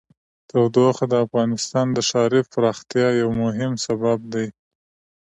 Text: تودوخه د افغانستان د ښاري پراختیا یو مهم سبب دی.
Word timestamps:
تودوخه 0.49 1.05
د 1.09 1.13
افغانستان 1.25 1.85
د 1.93 1.97
ښاري 2.09 2.41
پراختیا 2.51 3.07
یو 3.21 3.29
مهم 3.43 3.73
سبب 3.85 4.19
دی. 4.33 4.47